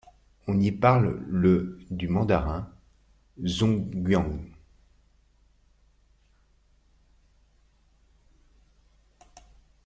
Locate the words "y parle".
0.59-1.23